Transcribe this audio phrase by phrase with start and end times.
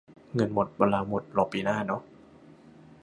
[0.33, 2.01] เงินหมด วันลาหมด รอปีหน้าเนอะ